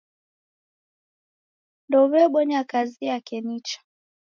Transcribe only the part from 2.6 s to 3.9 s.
kazi yake nicha.